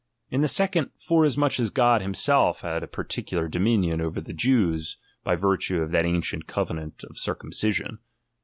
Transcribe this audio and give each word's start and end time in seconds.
In 0.31 0.41
the 0.41 0.47
second, 0.47 0.89
forasmuch 0.97 1.59
as 1.59 1.69
God 1.69 2.01
himself 2.01 2.61
had 2.61 2.81
a 2.81 2.87
peculiar 2.87 3.47
dominion 3.47 4.01
over 4.01 4.19
the 4.19 4.33
Jews, 4.33 4.97
by 5.23 5.35
virtue 5.35 5.79
of 5.79 5.91
that 5.91 6.05
ancient 6.05 6.47
covenant 6.47 7.03
of 7.03 7.19
circumcision. 7.19 7.99